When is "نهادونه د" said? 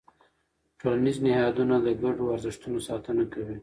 1.25-1.87